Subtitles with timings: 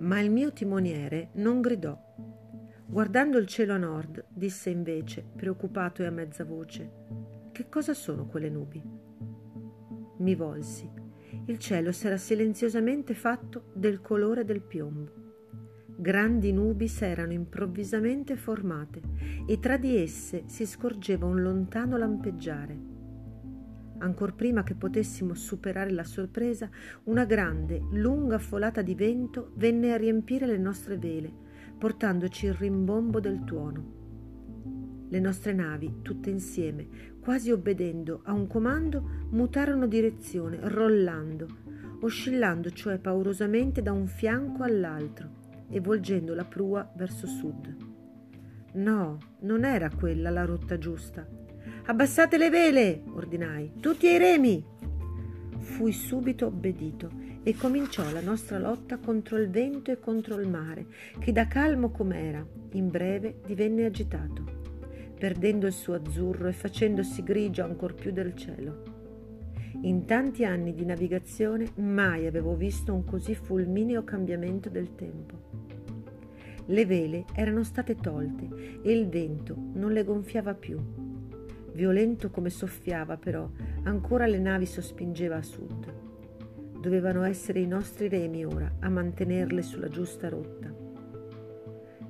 [0.00, 1.98] Ma il mio timoniere non gridò.
[2.86, 6.90] Guardando il cielo a nord, disse invece, preoccupato e a mezza voce,
[7.52, 8.80] Che cosa sono quelle nubi?
[10.18, 10.88] Mi volsi.
[11.46, 15.10] Il cielo s'era silenziosamente fatto del colore del piombo.
[15.96, 19.00] Grandi nubi s'erano improvvisamente formate
[19.46, 22.97] e tra di esse si scorgeva un lontano lampeggiare.
[23.98, 26.70] Ancor prima che potessimo superare la sorpresa,
[27.04, 31.32] una grande, lunga folata di vento venne a riempire le nostre vele,
[31.76, 33.96] portandoci il rimbombo del tuono.
[35.08, 36.86] Le nostre navi, tutte insieme,
[37.20, 41.46] quasi obbedendo a un comando, mutarono direzione, rollando,
[42.00, 47.76] oscillando cioè paurosamente da un fianco all'altro e volgendo la prua verso sud.
[48.74, 51.26] No, non era quella la rotta giusta.
[51.90, 54.62] Abbassate le vele, ordinai, tutti ai remi.
[55.56, 57.10] Fui subito obbedito
[57.42, 60.84] e cominciò la nostra lotta contro il vento e contro il mare,
[61.18, 64.44] che da calmo com'era, in breve divenne agitato,
[65.18, 68.82] perdendo il suo azzurro e facendosi grigio ancor più del cielo.
[69.80, 75.40] In tanti anni di navigazione mai avevo visto un così fulmineo cambiamento del tempo.
[76.66, 81.06] Le vele erano state tolte e il vento non le gonfiava più.
[81.78, 83.48] Violento come soffiava, però,
[83.84, 85.94] ancora le navi sospingeva a sud.
[86.80, 90.74] Dovevano essere i nostri remi ora a mantenerle sulla giusta rotta.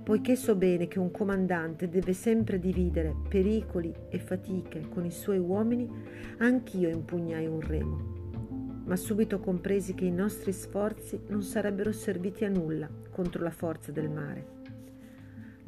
[0.03, 5.37] Poiché so bene che un comandante deve sempre dividere pericoli e fatiche con i suoi
[5.39, 5.87] uomini,
[6.39, 8.17] anch'io impugnai un remo
[8.87, 13.93] ma subito compresi che i nostri sforzi non sarebbero serviti a nulla contro la forza
[13.93, 14.57] del mare.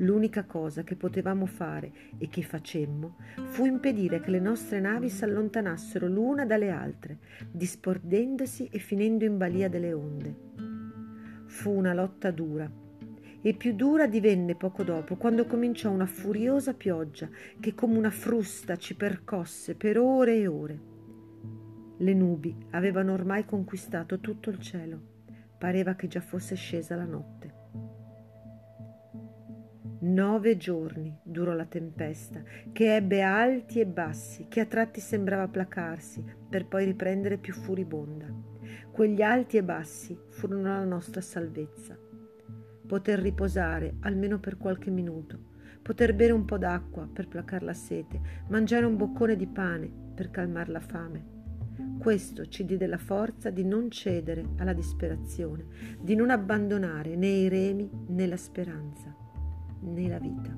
[0.01, 3.17] L'unica cosa che potevamo fare e che facemmo
[3.48, 7.19] fu impedire che le nostre navi s'allontanassero l'una dalle altre,
[7.51, 10.34] dispordendosi e finendo in balia delle onde.
[11.45, 12.71] Fu una lotta dura,
[13.43, 17.28] e più dura divenne poco dopo, quando cominciò una furiosa pioggia
[17.59, 20.81] che come una frusta ci percosse per ore e ore.
[21.99, 25.00] Le nubi avevano ormai conquistato tutto il cielo.
[25.59, 27.40] Pareva che già fosse scesa la notte.
[30.03, 36.25] Nove giorni durò la tempesta, che ebbe alti e bassi, che a tratti sembrava placarsi,
[36.49, 38.27] per poi riprendere più furibonda.
[38.91, 41.99] Quegli alti e bassi furono la nostra salvezza.
[42.87, 45.38] Poter riposare almeno per qualche minuto,
[45.83, 50.31] poter bere un po' d'acqua per placar la sete, mangiare un boccone di pane per
[50.31, 51.38] calmar la fame
[51.99, 57.49] questo ci diede la forza di non cedere alla disperazione, di non abbandonare né i
[57.49, 59.19] remi né la speranza
[59.83, 60.57] né la vita.